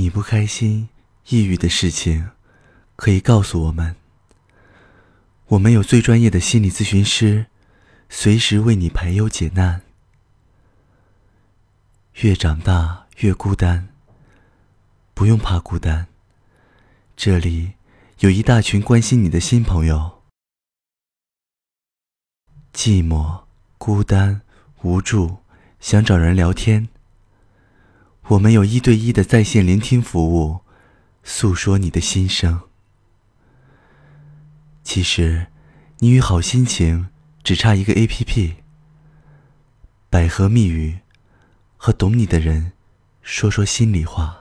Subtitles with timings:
[0.00, 0.88] 你不开心、
[1.28, 2.30] 抑郁的事情，
[2.96, 3.96] 可以告诉我们。
[5.48, 7.48] 我们有最专业的心理咨询师，
[8.08, 9.82] 随时为你排忧解难。
[12.22, 13.90] 越长大越孤单，
[15.12, 16.06] 不用怕孤单，
[17.14, 17.74] 这里
[18.20, 20.22] 有一大群关心你的新朋友。
[22.72, 23.42] 寂寞、
[23.76, 24.40] 孤单、
[24.80, 25.40] 无助，
[25.78, 26.88] 想找人聊天。
[28.30, 30.60] 我们有一对一的在线聆听服务，
[31.24, 32.60] 诉说你的心声。
[34.84, 35.48] 其实，
[35.98, 37.08] 你与好心情
[37.42, 38.58] 只差一个 A.P.P。
[40.08, 41.00] 百合密语，
[41.76, 42.70] 和懂你的人
[43.20, 44.39] 说说心里话。